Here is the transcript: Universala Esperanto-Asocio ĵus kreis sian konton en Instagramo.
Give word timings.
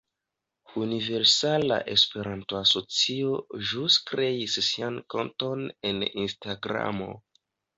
Universala 0.83 1.77
Esperanto-Asocio 1.95 3.35
ĵus 3.73 3.99
kreis 4.13 4.57
sian 4.71 4.99
konton 5.17 5.65
en 5.91 6.05
Instagramo. 6.09 7.13